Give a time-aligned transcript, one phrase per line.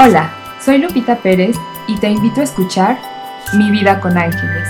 [0.00, 0.30] Hola,
[0.64, 1.56] soy Lupita Pérez
[1.88, 2.96] y te invito a escuchar
[3.54, 4.68] Mi vida con ángeles,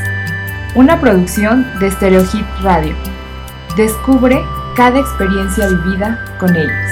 [0.74, 2.96] una producción de Stereohit Radio.
[3.76, 4.40] Descubre
[4.74, 6.87] cada experiencia vivida con ellos.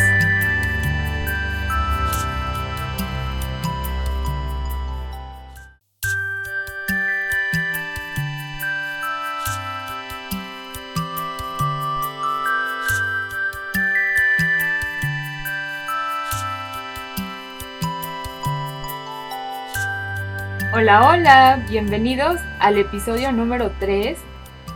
[20.79, 24.18] Hola, hola, bienvenidos al episodio número 3,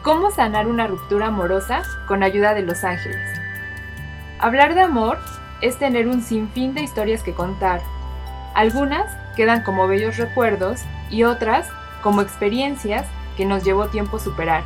[0.03, 3.21] ¿Cómo sanar una ruptura amorosa con ayuda de los ángeles?
[4.39, 5.19] Hablar de amor
[5.61, 7.83] es tener un sinfín de historias que contar.
[8.55, 11.69] Algunas quedan como bellos recuerdos y otras
[12.03, 14.65] como experiencias que nos llevó tiempo superar.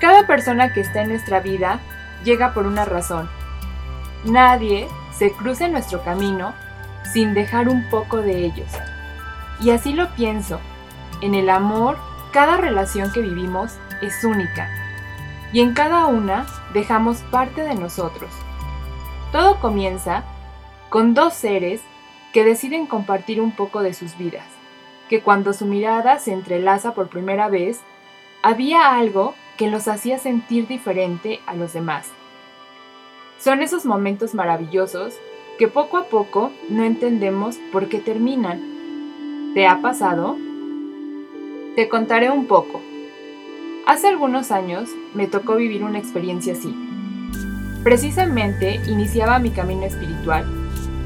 [0.00, 1.78] Cada persona que está en nuestra vida
[2.24, 3.30] llega por una razón.
[4.24, 6.52] Nadie se cruza en nuestro camino
[7.12, 8.72] sin dejar un poco de ellos.
[9.60, 10.60] Y así lo pienso.
[11.20, 11.98] En el amor,
[12.32, 14.68] cada relación que vivimos es única.
[15.52, 18.30] Y en cada una dejamos parte de nosotros.
[19.32, 20.24] Todo comienza
[20.90, 21.80] con dos seres
[22.32, 24.46] que deciden compartir un poco de sus vidas,
[25.08, 27.80] que cuando su mirada se entrelaza por primera vez,
[28.42, 32.08] había algo que los hacía sentir diferente a los demás.
[33.40, 35.14] Son esos momentos maravillosos
[35.58, 38.77] que poco a poco no entendemos por qué terminan
[39.54, 40.36] ¿Te ha pasado?
[41.74, 42.82] Te contaré un poco.
[43.86, 46.74] Hace algunos años me tocó vivir una experiencia así.
[47.82, 50.44] Precisamente iniciaba mi camino espiritual.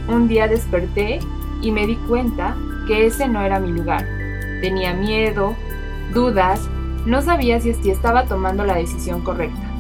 [0.08, 1.20] Un día desperté
[1.62, 2.56] y me di cuenta
[2.88, 4.08] que ese no era mi lugar.
[4.60, 5.54] Tenía miedo,
[6.12, 6.68] dudas,
[7.06, 9.70] no sabía si estaba tomando la decisión correcta.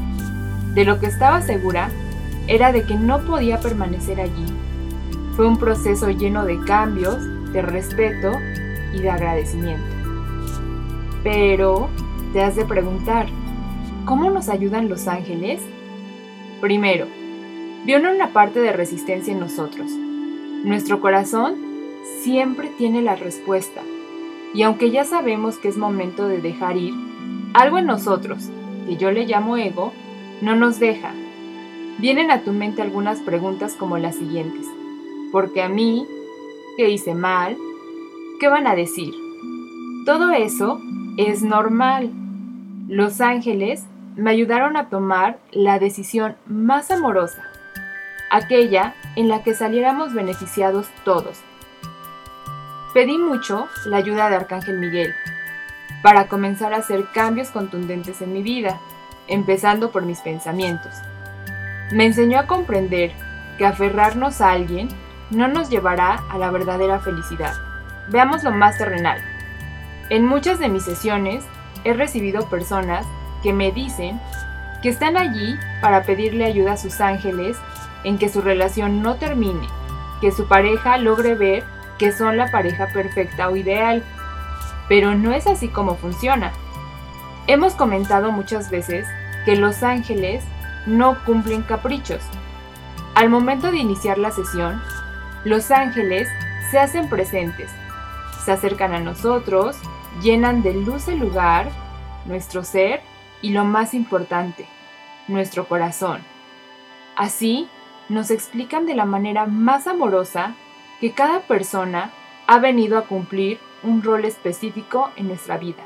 [0.74, 1.90] De lo que estaba segura
[2.46, 4.46] era de que no podía permanecer allí.
[5.34, 7.18] Fue un proceso lleno de cambios,
[7.52, 8.32] de respeto
[8.94, 9.84] y de agradecimiento.
[11.22, 11.88] Pero
[12.32, 13.26] te has de preguntar,
[14.04, 15.60] ¿cómo nos ayudan los ángeles?
[16.60, 17.06] Primero,
[17.84, 19.90] vieron una parte de resistencia en nosotros.
[20.64, 21.56] Nuestro corazón
[22.22, 23.82] siempre tiene la respuesta.
[24.54, 26.94] Y aunque ya sabemos que es momento de dejar ir,
[27.54, 28.48] algo en nosotros,
[28.86, 29.92] que yo le llamo ego,
[30.40, 31.12] no nos deja.
[31.98, 34.66] Vienen a tu mente algunas preguntas como las siguientes.
[35.30, 36.06] ¿Por qué a mí?
[36.74, 37.58] ¿Qué hice mal?
[38.40, 39.14] ¿Qué van a decir?
[40.06, 40.80] Todo eso
[41.18, 42.10] es normal.
[42.88, 43.84] Los ángeles
[44.16, 47.42] me ayudaron a tomar la decisión más amorosa,
[48.30, 51.40] aquella en la que saliéramos beneficiados todos.
[52.94, 55.12] Pedí mucho la ayuda de Arcángel Miguel
[56.02, 58.80] para comenzar a hacer cambios contundentes en mi vida,
[59.28, 60.94] empezando por mis pensamientos.
[61.92, 63.12] Me enseñó a comprender
[63.58, 64.88] que aferrarnos a alguien
[65.32, 67.54] no nos llevará a la verdadera felicidad
[68.08, 69.20] Veamos lo más terrenal.
[70.10, 71.44] En muchas de mis sesiones
[71.84, 73.06] he recibido personas
[73.42, 74.20] que me dicen
[74.82, 77.56] que están allí para pedirle ayuda a sus ángeles
[78.04, 79.68] en que su relación no termine,
[80.20, 81.64] que su pareja logre ver
[81.98, 84.02] que son la pareja perfecta o ideal.
[84.88, 86.52] Pero no es así como funciona.
[87.46, 89.06] Hemos comentado muchas veces
[89.44, 90.44] que los ángeles
[90.86, 92.20] no cumplen caprichos.
[93.14, 94.82] Al momento de iniciar la sesión,
[95.44, 96.28] los ángeles
[96.70, 97.70] se hacen presentes
[98.44, 99.76] se acercan a nosotros,
[100.20, 101.70] llenan de luz el lugar,
[102.26, 103.00] nuestro ser
[103.40, 104.66] y lo más importante,
[105.28, 106.20] nuestro corazón.
[107.16, 107.68] Así,
[108.08, 110.54] nos explican de la manera más amorosa
[111.00, 112.10] que cada persona
[112.46, 115.82] ha venido a cumplir un rol específico en nuestra vida.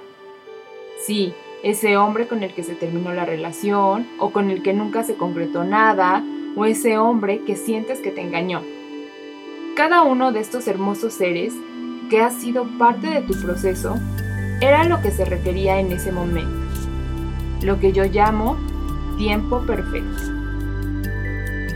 [1.05, 5.05] Sí, ese hombre con el que se terminó la relación o con el que nunca
[5.05, 6.23] se concretó nada
[6.57, 8.63] o ese hombre que sientes que te engañó.
[9.77, 11.53] Cada uno de estos hermosos seres
[12.09, 13.97] que ha sido parte de tu proceso
[14.63, 16.57] era lo que se requería en ese momento,
[17.61, 18.57] lo que yo llamo
[19.19, 20.23] tiempo perfecto.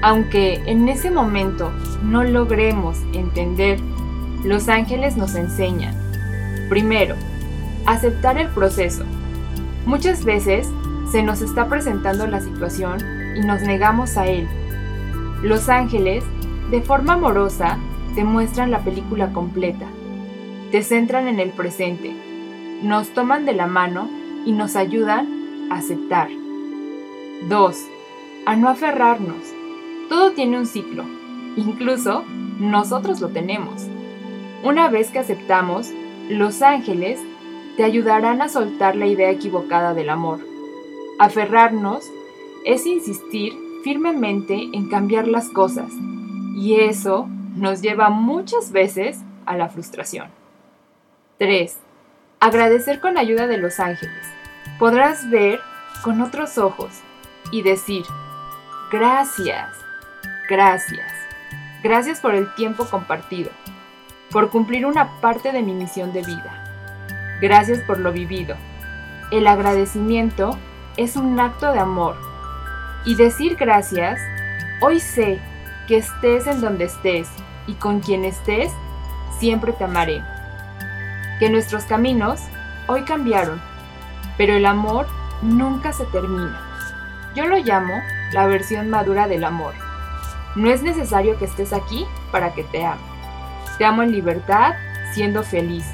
[0.00, 3.78] Aunque en ese momento no logremos entender,
[4.44, 5.94] los ángeles nos enseñan,
[6.70, 7.16] primero,
[7.84, 9.04] aceptar el proceso.
[9.84, 10.66] Muchas veces
[11.12, 12.98] se nos está presentando la situación
[13.36, 14.48] y nos negamos a él.
[15.42, 16.24] Los ángeles,
[16.70, 17.78] de forma amorosa,
[18.14, 19.86] te muestran la película completa
[20.70, 22.14] te centran en el presente,
[22.82, 24.08] nos toman de la mano
[24.46, 26.28] y nos ayudan a aceptar.
[27.48, 27.76] 2.
[28.46, 29.52] A no aferrarnos.
[30.08, 31.04] Todo tiene un ciclo,
[31.56, 32.24] incluso
[32.60, 33.86] nosotros lo tenemos.
[34.62, 35.90] Una vez que aceptamos,
[36.28, 37.18] los ángeles
[37.76, 40.38] te ayudarán a soltar la idea equivocada del amor.
[41.18, 42.10] Aferrarnos
[42.64, 45.92] es insistir firmemente en cambiar las cosas,
[46.54, 50.28] y eso nos lleva muchas veces a la frustración.
[51.38, 51.78] 3.
[52.40, 54.26] Agradecer con ayuda de los ángeles.
[54.78, 55.60] Podrás ver
[56.02, 57.00] con otros ojos
[57.50, 58.04] y decir,
[58.90, 59.68] gracias,
[60.48, 61.12] gracias,
[61.82, 63.50] gracias por el tiempo compartido,
[64.30, 67.38] por cumplir una parte de mi misión de vida.
[67.40, 68.56] Gracias por lo vivido.
[69.30, 70.58] El agradecimiento
[70.96, 72.16] es un acto de amor.
[73.04, 74.20] Y decir gracias,
[74.82, 75.40] hoy sé
[75.90, 77.28] que estés en donde estés
[77.66, 78.70] y con quien estés,
[79.40, 80.22] siempre te amaré.
[81.40, 82.38] Que nuestros caminos
[82.86, 83.60] hoy cambiaron,
[84.36, 85.08] pero el amor
[85.42, 86.60] nunca se termina.
[87.34, 87.92] Yo lo llamo
[88.32, 89.74] la versión madura del amor.
[90.54, 93.00] No es necesario que estés aquí para que te ame.
[93.76, 94.74] Te amo en libertad,
[95.12, 95.86] siendo feliz.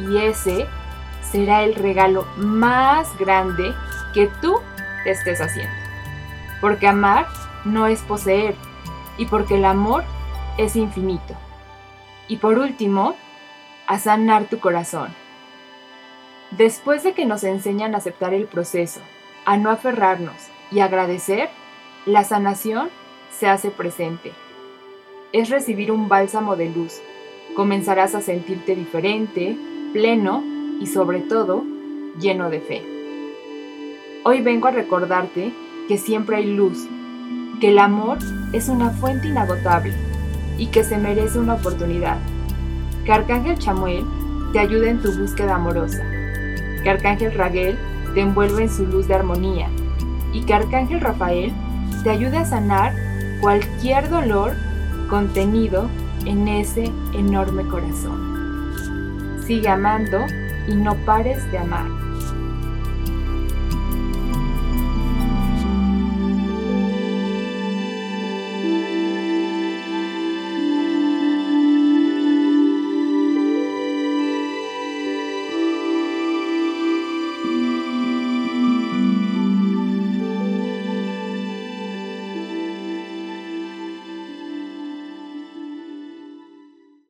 [0.00, 0.66] Y ese
[1.30, 3.76] será el regalo más grande
[4.12, 4.58] que tú
[5.04, 5.72] te estés haciendo.
[6.60, 7.28] Porque amar
[7.64, 8.56] no es poseer
[9.20, 10.02] y porque el amor
[10.56, 11.34] es infinito.
[12.26, 13.16] Y por último,
[13.86, 15.08] a sanar tu corazón.
[16.52, 19.00] Después de que nos enseñan a aceptar el proceso,
[19.44, 21.50] a no aferrarnos y agradecer,
[22.06, 22.88] la sanación
[23.30, 24.32] se hace presente.
[25.34, 27.02] Es recibir un bálsamo de luz.
[27.54, 29.54] Comenzarás a sentirte diferente,
[29.92, 30.42] pleno
[30.80, 31.62] y sobre todo
[32.18, 32.82] lleno de fe.
[34.24, 35.52] Hoy vengo a recordarte
[35.88, 36.88] que siempre hay luz,
[37.60, 38.16] que el amor
[38.52, 39.92] es una fuente inagotable
[40.58, 42.18] y que se merece una oportunidad.
[43.04, 44.04] Que Arcángel Chamuel
[44.52, 46.02] te ayude en tu búsqueda amorosa.
[46.82, 47.78] Que Arcángel Raguel
[48.14, 49.68] te envuelve en su luz de armonía.
[50.32, 51.52] Y que Arcángel Rafael
[52.02, 52.94] te ayude a sanar
[53.40, 54.52] cualquier dolor
[55.08, 55.88] contenido
[56.26, 59.40] en ese enorme corazón.
[59.46, 60.18] Sigue amando
[60.68, 62.09] y no pares de amar.